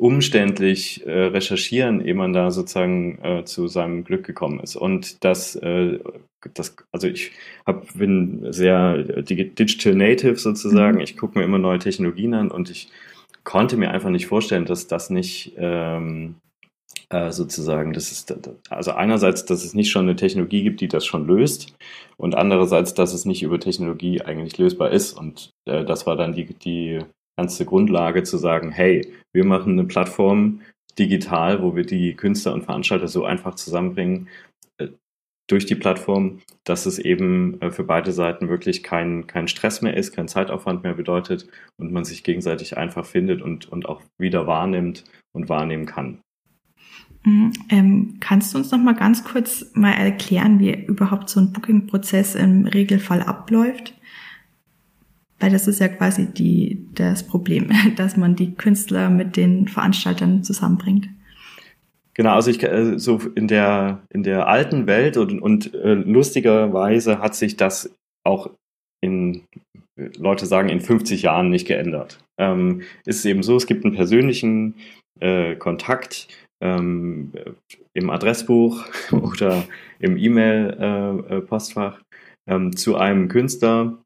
[0.00, 4.74] umständlich äh, recherchieren, ehe man da sozusagen äh, zu seinem Glück gekommen ist.
[4.74, 5.98] Und das, äh,
[6.54, 7.32] das also ich
[7.66, 10.96] hab, bin sehr digital native sozusagen.
[10.96, 11.02] Mhm.
[11.02, 12.88] Ich gucke mir immer neue Technologien an und ich
[13.44, 16.36] konnte mir einfach nicht vorstellen, dass das nicht ähm,
[17.10, 18.34] äh, sozusagen, das ist
[18.70, 21.74] also einerseits, dass es nicht schon eine Technologie gibt, die das schon löst,
[22.16, 25.12] und andererseits, dass es nicht über Technologie eigentlich lösbar ist.
[25.12, 27.00] Und äh, das war dann die, die
[27.40, 30.60] ganze Grundlage zu sagen, hey, wir machen eine Plattform
[30.98, 34.28] digital, wo wir die Künstler und Veranstalter so einfach zusammenbringen
[34.76, 34.88] äh,
[35.48, 39.96] durch die Plattform, dass es eben äh, für beide Seiten wirklich kein, kein Stress mehr
[39.96, 41.48] ist, kein Zeitaufwand mehr bedeutet
[41.78, 46.18] und man sich gegenseitig einfach findet und, und auch wieder wahrnimmt und wahrnehmen kann.
[47.24, 47.52] Mhm.
[47.70, 52.34] Ähm, kannst du uns noch mal ganz kurz mal erklären, wie überhaupt so ein Booking-Prozess
[52.34, 53.94] im Regelfall abläuft?
[55.40, 60.44] Weil das ist ja quasi die, das Problem, dass man die Künstler mit den Veranstaltern
[60.44, 61.08] zusammenbringt.
[62.14, 67.20] Genau, also ich äh, so in der in der alten Welt und, und äh, lustigerweise
[67.20, 67.94] hat sich das
[68.26, 68.50] auch
[69.02, 69.44] in
[70.18, 72.18] Leute sagen in 50 Jahren nicht geändert.
[72.38, 74.74] Ähm, ist eben so, es gibt einen persönlichen
[75.20, 76.28] äh, Kontakt
[76.62, 77.32] ähm,
[77.94, 79.64] im Adressbuch oder
[79.98, 83.98] im E-Mail-Postfach äh, äh ähm, zu einem Künstler,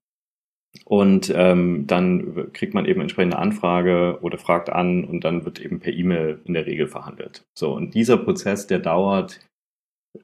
[0.84, 5.80] und ähm, dann kriegt man eben entsprechende Anfrage oder fragt an und dann wird eben
[5.80, 7.44] per E-Mail in der Regel verhandelt.
[7.58, 9.40] So, und dieser Prozess, der dauert,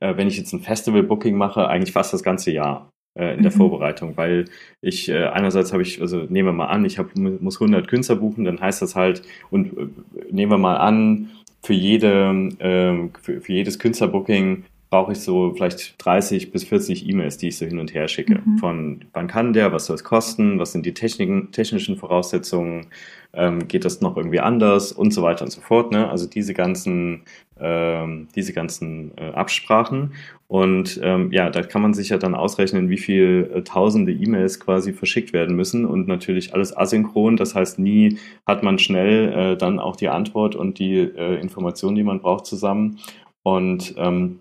[0.00, 2.90] äh, wenn ich jetzt ein Festival-Booking mache, eigentlich fast das ganze Jahr.
[3.18, 3.56] äh, in der mhm.
[3.56, 4.46] Vorbereitung, weil
[4.80, 8.16] ich äh, einerseits habe ich, also nehmen wir mal an, ich hab, muss 100 Künstler
[8.16, 9.88] buchen, dann heißt das halt, und äh,
[10.30, 11.30] nehmen wir mal an,
[11.62, 17.38] für jede, äh, für, für jedes Künstlerbooking brauche ich so vielleicht 30 bis 40 E-Mails,
[17.38, 18.42] die ich so hin und her schicke.
[18.44, 18.59] Mhm.
[18.59, 22.88] Von wann kann der, was soll es kosten, was sind die Techniken, technischen Voraussetzungen,
[23.33, 25.92] ähm, geht das noch irgendwie anders und so weiter und so fort.
[25.92, 26.11] Ne?
[26.11, 27.22] Also diese ganzen,
[27.61, 30.14] ähm, diese ganzen äh, Absprachen.
[30.48, 34.59] Und ähm, ja, da kann man sich ja dann ausrechnen, wie viel äh, tausende E-Mails
[34.59, 37.37] quasi verschickt werden müssen und natürlich alles asynchron.
[37.37, 41.94] Das heißt, nie hat man schnell äh, dann auch die Antwort und die äh, Informationen,
[41.94, 42.98] die man braucht, zusammen.
[43.44, 44.40] Und ähm,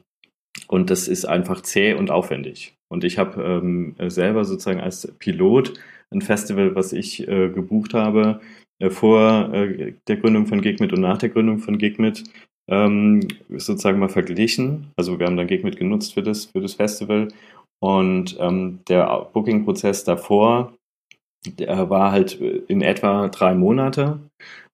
[0.67, 2.75] und das ist einfach zäh und aufwendig.
[2.91, 5.73] Und ich habe ähm, selber sozusagen als Pilot
[6.12, 8.41] ein Festival, was ich äh, gebucht habe,
[8.79, 12.23] äh, vor äh, der Gründung von Gigmit und nach der Gründung von Gigmit,
[12.67, 14.91] ähm, sozusagen mal verglichen.
[14.95, 17.29] Also wir haben dann Gigmit genutzt für das, für das Festival.
[17.79, 20.73] Und ähm, der Booking-Prozess davor,
[21.45, 24.19] der war halt in etwa drei Monate.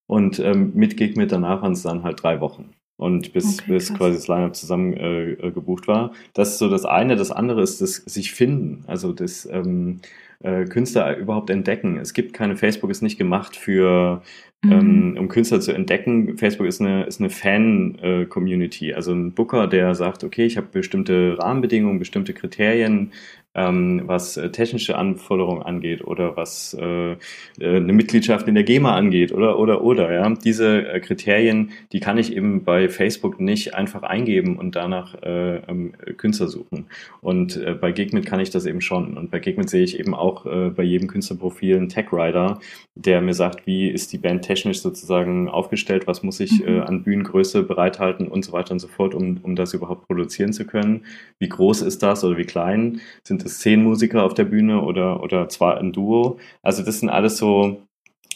[0.07, 3.93] Und ähm, mit Gigmit danach waren es dann halt drei Wochen und bis, okay, bis
[3.93, 6.13] quasi das Line-Up zusammen äh, äh, gebucht war.
[6.33, 7.15] Das ist so das eine.
[7.15, 9.99] Das andere ist das sich finden, also das ähm,
[10.39, 11.97] äh, Künstler überhaupt entdecken.
[11.97, 14.21] Es gibt keine, Facebook ist nicht gemacht für,
[14.63, 14.71] mhm.
[14.71, 16.37] ähm, um Künstler zu entdecken.
[16.37, 21.37] Facebook ist eine, ist eine Fan-Community, also ein Booker, der sagt, okay, ich habe bestimmte
[21.37, 23.11] Rahmenbedingungen, bestimmte Kriterien,
[23.55, 27.17] ähm, was äh, technische Anforderungen angeht oder was äh, äh,
[27.59, 30.29] eine Mitgliedschaft in der GEMA angeht oder oder oder ja.
[30.29, 35.57] Diese äh, Kriterien die kann ich eben bei Facebook nicht einfach eingeben und danach äh,
[35.67, 36.87] ähm, Künstler suchen.
[37.21, 39.17] Und äh, bei Gigmit kann ich das eben schon.
[39.17, 42.59] Und bei Gigmit sehe ich eben auch äh, bei jedem Künstlerprofil einen Tech Rider
[42.95, 46.81] der mir sagt wie ist die Band technisch sozusagen aufgestellt was muss ich äh, mhm.
[46.81, 50.65] an Bühnengröße bereithalten und so weiter und so fort um um das überhaupt produzieren zu
[50.65, 51.05] können.
[51.39, 55.49] Wie groß ist das oder wie klein sind zehn Musiker auf der Bühne oder, oder
[55.49, 56.39] zwar ein Duo.
[56.61, 57.81] Also das sind alles so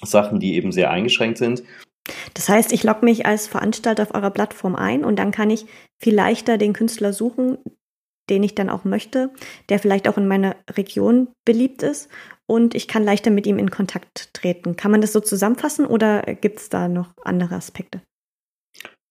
[0.04, 1.64] Sachen, die eben sehr eingeschränkt sind.
[2.34, 5.66] Das heißt, ich logge mich als Veranstalter auf eurer Plattform ein und dann kann ich
[6.00, 7.58] viel leichter den Künstler suchen,
[8.30, 9.32] den ich dann auch möchte,
[9.70, 12.10] der vielleicht auch in meiner Region beliebt ist
[12.46, 14.76] und ich kann leichter mit ihm in Kontakt treten.
[14.76, 18.02] Kann man das so zusammenfassen oder gibt es da noch andere Aspekte?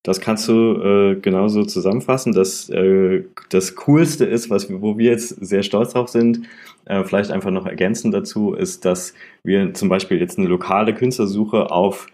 [0.09, 2.33] Das kannst du äh, genauso zusammenfassen.
[2.33, 6.49] dass äh, das Coolste ist, was wir, wo wir jetzt sehr stolz drauf sind,
[6.87, 9.13] äh, vielleicht einfach noch ergänzend dazu, ist, dass
[9.45, 12.07] wir zum Beispiel jetzt eine lokale Künstlersuche auf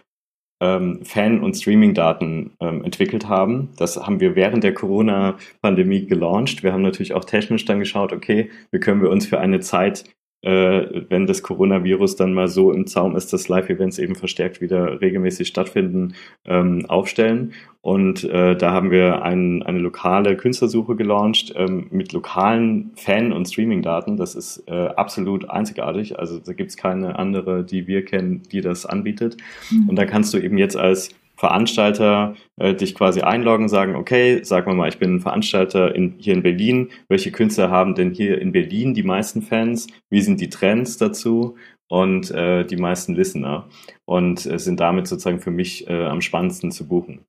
[0.61, 3.69] ähm, Fan- und Streaming-Daten ähm, entwickelt haben.
[3.77, 6.63] Das haben wir während der Corona-Pandemie gelauncht.
[6.63, 10.03] Wir haben natürlich auch technisch dann geschaut, okay, wie können wir uns für eine Zeit
[10.45, 15.47] wenn das Coronavirus dann mal so im Zaum ist, dass Live-Events eben verstärkt wieder regelmäßig
[15.47, 16.13] stattfinden,
[16.45, 17.53] ähm, aufstellen.
[17.81, 23.47] Und äh, da haben wir ein, eine lokale Künstlersuche gelauncht ähm, mit lokalen Fan- und
[23.47, 24.17] Streaming-Daten.
[24.17, 26.17] Das ist äh, absolut einzigartig.
[26.17, 29.37] Also da gibt es keine andere, die wir kennen, die das anbietet.
[29.69, 29.89] Mhm.
[29.89, 34.67] Und da kannst du eben jetzt als Veranstalter äh, dich quasi einloggen, sagen, okay, sag
[34.67, 36.89] mal mal, ich bin ein Veranstalter in, hier in Berlin.
[37.07, 39.87] Welche Künstler haben denn hier in Berlin die meisten Fans?
[40.09, 41.55] Wie sind die Trends dazu?
[41.87, 43.67] Und äh, die meisten Listener.
[44.05, 47.25] Und äh, sind damit sozusagen für mich äh, am spannendsten zu buchen.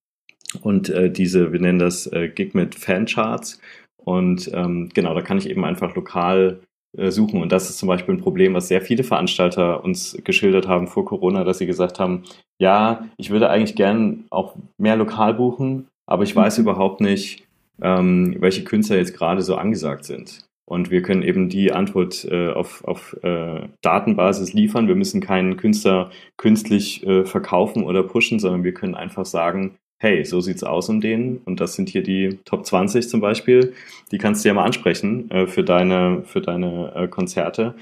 [0.62, 3.60] Und äh, diese, wir nennen das äh, Gig mit Fancharts.
[3.96, 6.60] Und ähm, genau, da kann ich eben einfach lokal
[6.96, 7.42] suchen.
[7.42, 11.04] Und das ist zum Beispiel ein Problem, was sehr viele Veranstalter uns geschildert haben vor
[11.04, 12.24] Corona, dass sie gesagt haben,
[12.58, 16.62] ja, ich würde eigentlich gern auch mehr lokal buchen, aber ich weiß mhm.
[16.62, 17.46] überhaupt nicht,
[17.82, 20.46] ähm, welche Künstler jetzt gerade so angesagt sind.
[20.68, 24.88] Und wir können eben die Antwort äh, auf, auf äh, Datenbasis liefern.
[24.88, 30.24] Wir müssen keinen Künstler künstlich äh, verkaufen oder pushen, sondern wir können einfach sagen, hey,
[30.24, 33.74] so sieht's aus um den und das sind hier die Top 20 zum Beispiel.
[34.12, 37.74] Die kannst du ja mal ansprechen äh, für deine, für deine äh, Konzerte.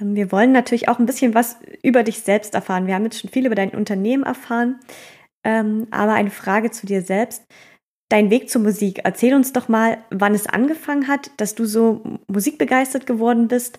[0.00, 2.86] Ähm, wir wollen natürlich auch ein bisschen was über dich selbst erfahren.
[2.86, 4.80] Wir haben jetzt schon viel über dein Unternehmen erfahren,
[5.44, 7.44] ähm, aber eine Frage zu dir selbst.
[8.10, 9.00] Dein Weg zur Musik.
[9.04, 13.78] Erzähl uns doch mal, wann es angefangen hat, dass du so musikbegeistert geworden bist.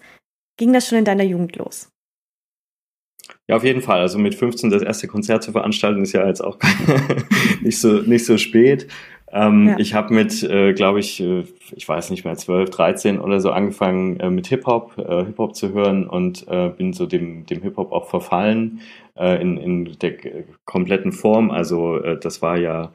[0.57, 1.89] Ging das schon in deiner Jugend los?
[3.47, 3.99] Ja, auf jeden Fall.
[3.99, 6.57] Also mit 15 das erste Konzert zu veranstalten ist ja jetzt auch
[7.61, 8.87] nicht so nicht so spät.
[9.35, 9.79] Ähm, ja.
[9.79, 11.43] Ich habe mit, äh, glaube ich, äh,
[11.75, 15.73] ich weiß nicht mehr, 12, 13 oder so angefangen äh, mit Hip-Hop, äh, Hip-Hop zu
[15.73, 18.79] hören und äh, bin so dem, dem Hip-Hop auch verfallen
[19.17, 20.13] äh, in, in der
[20.63, 21.51] kompletten Form.
[21.51, 22.93] Also das war ja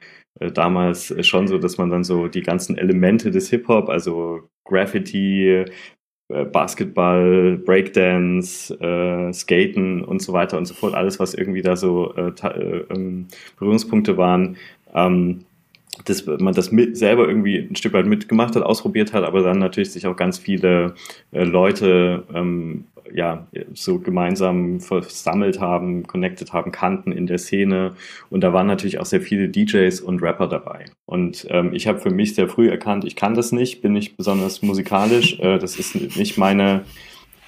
[0.54, 5.64] damals schon so, dass man dann so die ganzen Elemente des Hip-Hop, also Graffiti,
[6.44, 12.14] Basketball, Breakdance, äh, Skaten und so weiter und so fort, alles, was irgendwie da so
[12.14, 13.26] äh, äh, ähm,
[13.58, 14.56] Berührungspunkte waren,
[14.94, 15.44] ähm,
[16.04, 19.58] dass man das mit, selber irgendwie ein Stück weit mitgemacht hat, ausprobiert hat, aber dann
[19.58, 20.94] natürlich sich auch ganz viele
[21.32, 27.92] äh, Leute ähm, ja so gemeinsam versammelt haben, connected haben, kannten in der Szene.
[28.30, 30.84] Und da waren natürlich auch sehr viele DJs und Rapper dabei.
[31.06, 34.16] Und ähm, ich habe für mich sehr früh erkannt, ich kann das nicht, bin nicht
[34.16, 35.38] besonders musikalisch.
[35.40, 36.84] Äh, das ist nicht meine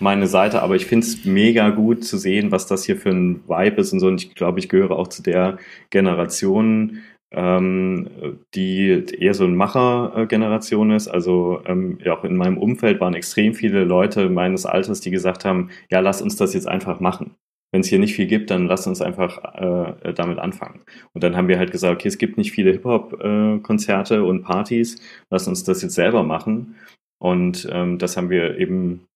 [0.02, 3.40] meine Seite, aber ich finde es mega gut zu sehen, was das hier für ein
[3.46, 4.08] Vibe ist und so.
[4.08, 5.58] Und ich glaube, ich gehöre auch zu der
[5.90, 6.98] Generation,
[7.32, 8.08] ähm,
[8.54, 11.08] die eher so eine Machergeneration ist.
[11.08, 15.44] Also ähm, ja, auch in meinem Umfeld waren extrem viele Leute meines Alters, die gesagt
[15.44, 17.34] haben, ja, lass uns das jetzt einfach machen.
[17.72, 20.82] Wenn es hier nicht viel gibt, dann lass uns einfach äh, damit anfangen.
[21.14, 25.00] Und dann haben wir halt gesagt, okay, es gibt nicht viele Hip-Hop-Konzerte äh, und Partys,
[25.30, 26.74] lass uns das jetzt selber machen.
[27.18, 29.06] Und ähm, das haben wir eben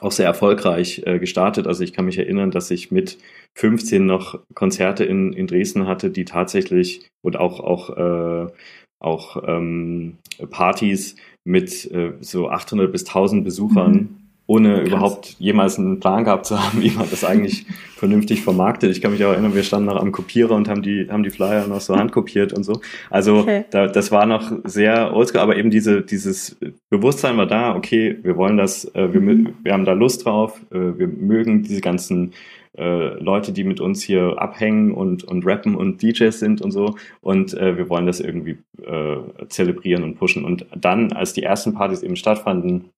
[0.00, 1.66] auch sehr erfolgreich äh, gestartet.
[1.66, 3.18] Also ich kann mich erinnern, dass ich mit
[3.56, 8.52] 15 noch Konzerte in, in Dresden hatte, die tatsächlich und auch auch äh,
[8.98, 10.18] auch ähm,
[10.50, 14.19] Partys mit äh, so 800 bis 1000 Besuchern mhm
[14.50, 14.88] ohne Krass.
[14.88, 18.90] überhaupt jemals einen Plan gehabt zu haben, wie man das eigentlich vernünftig vermarktet.
[18.90, 21.30] Ich kann mich auch erinnern, wir standen noch am Kopierer und haben die, haben die
[21.30, 22.80] Flyer noch so handkopiert und so.
[23.10, 23.64] Also okay.
[23.70, 26.56] da, das war noch sehr oldschool, aber eben diese, dieses
[26.88, 29.54] Bewusstsein war da, okay, wir wollen das, äh, wir, mhm.
[29.62, 32.32] wir haben da Lust drauf, äh, wir mögen diese ganzen
[32.76, 36.96] äh, Leute, die mit uns hier abhängen und, und rappen und DJs sind und so.
[37.20, 39.16] Und äh, wir wollen das irgendwie äh,
[39.48, 40.44] zelebrieren und pushen.
[40.44, 42.90] Und dann, als die ersten Partys eben stattfanden,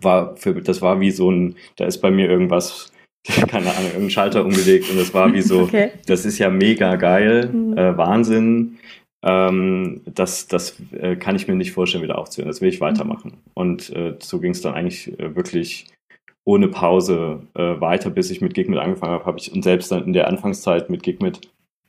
[0.00, 2.92] war für, das war wie so ein, da ist bei mir irgendwas,
[3.48, 5.90] keine Ahnung, irgendein Schalter umgelegt und das war wie so, okay.
[6.06, 7.76] das ist ja mega geil, mhm.
[7.76, 8.78] äh, Wahnsinn.
[9.24, 12.48] Ähm, das das äh, kann ich mir nicht vorstellen, wieder aufzuhören.
[12.48, 13.34] Das will ich weitermachen.
[13.54, 15.86] Und äh, so ging es dann eigentlich äh, wirklich
[16.44, 20.04] ohne Pause äh, weiter, bis ich mit Gigmit angefangen habe, habe ich und selbst dann
[20.04, 21.40] in der Anfangszeit mit Gigmit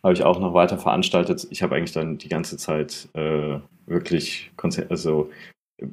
[0.03, 1.47] habe ich auch noch weiter veranstaltet.
[1.49, 5.31] Ich habe eigentlich dann die ganze Zeit äh, wirklich Konzer also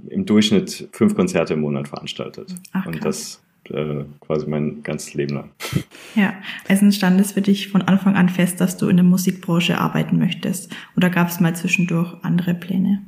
[0.09, 2.55] im Durchschnitt fünf Konzerte im Monat veranstaltet.
[2.73, 5.51] Ach, und das äh, quasi mein ganzes Leben lang.
[6.17, 6.35] Ja,
[6.69, 10.19] also stand es für dich von Anfang an fest, dass du in der Musikbranche arbeiten
[10.19, 10.75] möchtest?
[10.97, 13.05] Oder gab es mal zwischendurch andere Pläne?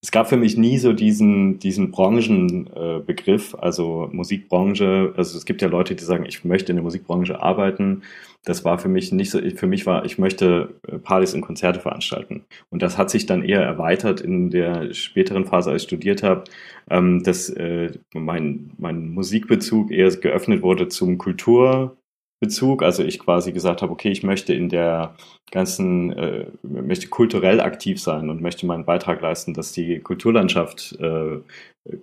[0.00, 5.12] Es gab für mich nie so diesen, diesen Branchenbegriff, äh, also Musikbranche.
[5.14, 8.00] Also es gibt ja Leute, die sagen, ich möchte in der Musikbranche arbeiten
[8.44, 11.80] das war für mich nicht so, für mich war, ich möchte äh, Partys und Konzerte
[11.80, 12.44] veranstalten.
[12.70, 16.44] Und das hat sich dann eher erweitert in der späteren Phase, als ich studiert habe,
[16.88, 22.82] ähm, dass äh, mein, mein Musikbezug eher geöffnet wurde zum Kulturbezug.
[22.82, 25.14] Also ich quasi gesagt habe, okay, ich möchte in der
[25.50, 31.40] ganzen, äh, möchte kulturell aktiv sein und möchte meinen Beitrag leisten, dass die Kulturlandschaft äh,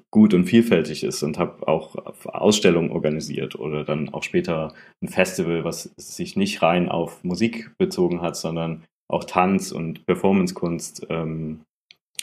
[0.09, 5.63] gut und vielfältig ist und habe auch Ausstellungen organisiert oder dann auch später ein Festival,
[5.63, 11.61] was sich nicht rein auf Musik bezogen hat, sondern auch Tanz und Performancekunst ähm,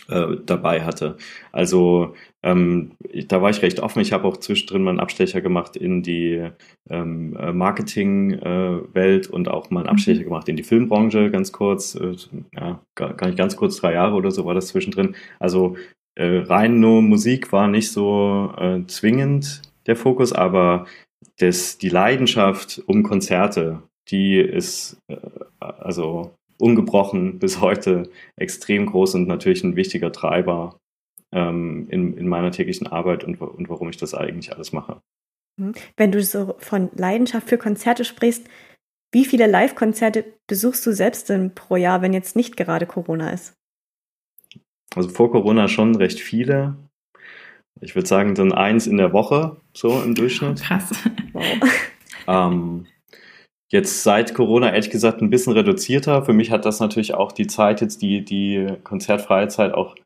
[0.08, 1.16] äh, dabei hatte.
[1.50, 2.92] Also ähm,
[3.28, 4.00] da war ich recht offen.
[4.00, 6.50] Ich habe auch zwischendrin mal einen Abstecher gemacht in die
[6.90, 10.24] ähm, äh, Marketing-Welt äh, und auch mal einen Abstecher mhm.
[10.24, 11.94] gemacht in die Filmbranche, ganz kurz.
[11.94, 12.16] Äh,
[12.54, 15.14] ja, gar, gar nicht ganz kurz, drei Jahre oder so war das zwischendrin.
[15.38, 15.76] Also
[16.16, 20.87] äh, rein nur Musik war nicht so äh, zwingend der Fokus, aber
[21.38, 25.16] das, die Leidenschaft um Konzerte, die ist äh,
[25.59, 30.79] also ungebrochen bis heute extrem groß und natürlich ein wichtiger Treiber
[31.33, 35.00] ähm, in, in meiner täglichen Arbeit und, und warum ich das eigentlich alles mache.
[35.57, 35.74] Mhm.
[35.96, 38.46] Wenn du so von Leidenschaft für Konzerte sprichst,
[39.12, 43.55] wie viele Live-Konzerte besuchst du selbst denn pro Jahr, wenn jetzt nicht gerade Corona ist?
[44.94, 46.76] Also vor Corona schon recht viele.
[47.80, 50.62] Ich würde sagen, dann eins in der Woche, so im Durchschnitt.
[50.62, 50.92] Krass.
[51.33, 51.44] Wow.
[52.26, 52.87] Ähm,
[53.70, 56.24] jetzt seit Corona ehrlich gesagt ein bisschen reduzierter.
[56.24, 59.96] Für mich hat das natürlich auch die Zeit, jetzt die, die konzertfreie Zeit auch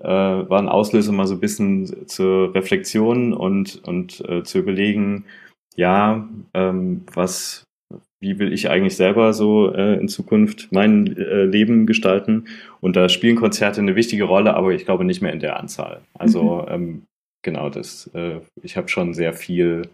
[0.00, 5.26] äh, war ein Auslöser mal so ein bisschen zur Reflexion und, und äh, zu überlegen,
[5.76, 7.64] ja, ähm, was,
[8.22, 12.44] wie will ich eigentlich selber so äh, in Zukunft mein äh, Leben gestalten.
[12.80, 16.02] Und da spielen Konzerte eine wichtige Rolle, aber ich glaube nicht mehr in der Anzahl.
[16.14, 16.72] Also mhm.
[16.72, 17.02] ähm,
[17.42, 19.88] genau, das, äh, ich habe schon sehr viel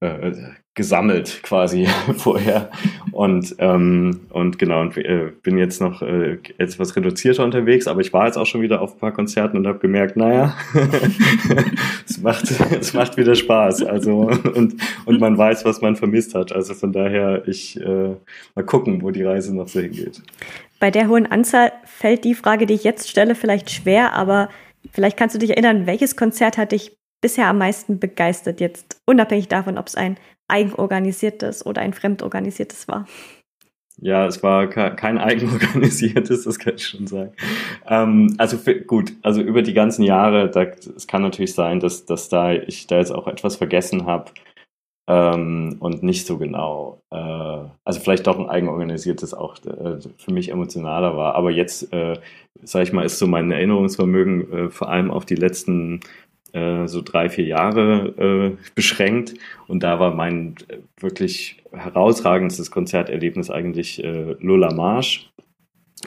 [0.00, 0.32] äh,
[0.74, 1.86] gesammelt quasi
[2.16, 2.70] vorher.
[3.12, 8.12] Und ähm, und genau und äh, bin jetzt noch äh, etwas reduzierter unterwegs, aber ich
[8.12, 10.56] war jetzt auch schon wieder auf ein paar Konzerten und habe gemerkt, naja,
[12.08, 16.52] es macht es macht wieder Spaß, also und und man weiß, was man vermisst hat,
[16.52, 18.14] also von daher ich äh,
[18.54, 20.22] mal gucken, wo die Reise noch so hingeht.
[20.78, 24.48] Bei der hohen Anzahl fällt die Frage, die ich jetzt stelle, vielleicht schwer, aber
[24.92, 29.48] vielleicht kannst du dich erinnern, welches Konzert hat dich bisher am meisten begeistert, jetzt unabhängig
[29.48, 30.16] davon, ob es ein
[30.48, 33.06] eigenorganisiertes oder ein fremdorganisiertes war?
[34.02, 37.32] Ja, es war kein eigenorganisiertes, das kann ich schon sagen.
[37.86, 42.06] Ähm, also für, gut, also über die ganzen Jahre, da, es kann natürlich sein, dass,
[42.06, 44.32] dass da ich da jetzt auch etwas vergessen habe
[45.06, 47.16] ähm, und nicht so genau, äh,
[47.84, 51.34] also vielleicht doch ein eigenorganisiertes auch äh, für mich emotionaler war.
[51.34, 52.18] Aber jetzt, äh,
[52.62, 56.00] sage ich mal, ist so mein Erinnerungsvermögen äh, vor allem auf die letzten
[56.86, 59.34] so drei, vier Jahre äh, beschränkt.
[59.66, 65.30] Und da war mein äh, wirklich herausragendstes Konzerterlebnis eigentlich äh, Lola Marsch.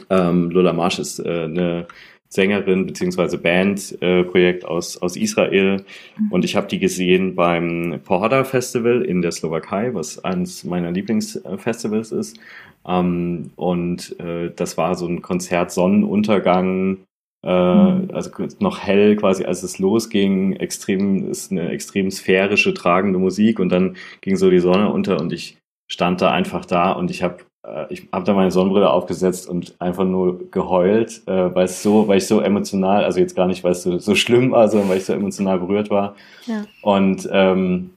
[0.10, 1.88] Ähm, Lola Marsch ist äh, eine
[2.28, 3.38] Sängerin bzw.
[3.38, 5.86] Bandprojekt äh, aus, aus Israel.
[6.18, 6.32] Mhm.
[6.32, 12.12] Und ich habe die gesehen beim Pohoda Festival in der Slowakei, was eines meiner Lieblingsfestivals
[12.12, 12.40] ist.
[12.88, 17.13] Ähm, und äh, das war so ein Konzert Sonnenuntergang äh.
[17.48, 18.30] Also
[18.60, 23.98] noch hell quasi, als es losging, extrem, ist eine extrem sphärische, tragende Musik und dann
[24.22, 25.58] ging so die Sonne unter und ich
[25.92, 29.76] stand da einfach da und ich habe äh, ich habe da meine Sonnenbrille aufgesetzt und
[29.80, 33.64] einfach nur geheult, äh, weil es so, weil ich so emotional, also jetzt gar nicht,
[33.64, 36.16] weil es so, so schlimm war, sondern weil ich so emotional berührt war.
[36.46, 36.66] Ja.
[36.82, 37.92] Und ähm,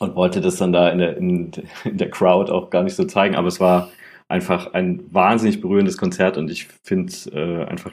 [0.00, 1.50] und wollte das dann da in der, in,
[1.84, 3.90] in der Crowd auch gar nicht so zeigen, aber es war
[4.28, 7.92] einfach ein wahnsinnig berührendes Konzert und ich finde äh, einfach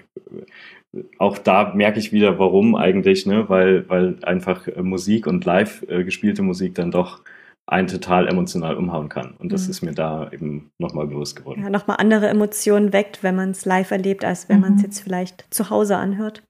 [1.17, 3.49] auch da merke ich wieder, warum eigentlich, ne?
[3.49, 7.21] weil, weil einfach äh, Musik und live äh, gespielte Musik dann doch
[7.67, 9.35] einen total emotional umhauen kann.
[9.39, 9.71] Und das mhm.
[9.71, 11.63] ist mir da eben nochmal bewusst geworden.
[11.63, 14.61] Ja, nochmal andere Emotionen weckt, wenn man es live erlebt, als wenn mhm.
[14.61, 16.43] man es jetzt vielleicht zu Hause anhört.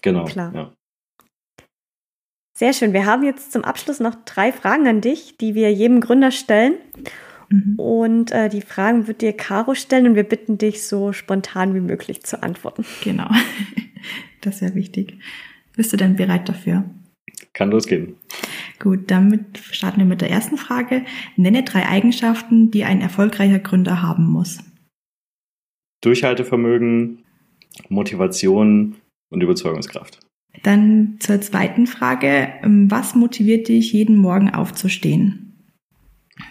[0.00, 0.24] Genau.
[0.24, 0.54] Klar.
[0.54, 0.72] Ja.
[2.56, 2.92] Sehr schön.
[2.92, 6.76] Wir haben jetzt zum Abschluss noch drei Fragen an dich, die wir jedem Gründer stellen.
[7.48, 7.74] Mhm.
[7.76, 11.80] Und äh, die Fragen wird dir Caro stellen und wir bitten dich so spontan wie
[11.80, 12.84] möglich zu antworten.
[13.02, 13.28] Genau.
[14.40, 15.18] Das ist ja wichtig.
[15.74, 16.84] Bist du denn bereit dafür?
[17.54, 18.16] Kann losgehen.
[18.78, 21.04] Gut, damit starten wir mit der ersten Frage.
[21.36, 24.58] Nenne drei Eigenschaften, die ein erfolgreicher Gründer haben muss.
[26.02, 27.24] Durchhaltevermögen,
[27.88, 28.96] Motivation
[29.30, 30.20] und Überzeugungskraft.
[30.62, 32.52] Dann zur zweiten Frage.
[32.62, 35.72] Was motiviert dich, jeden Morgen aufzustehen?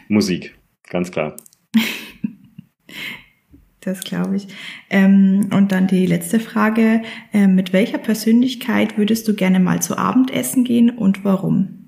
[0.07, 0.55] Musik,
[0.93, 1.35] ganz klar.
[3.81, 4.47] Das glaube ich.
[4.89, 7.01] Ähm, und dann die letzte Frage.
[7.33, 11.79] Äh, mit welcher Persönlichkeit würdest du gerne mal zu Abendessen gehen und warum?